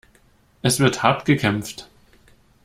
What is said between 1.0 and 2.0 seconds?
hart gekämpft.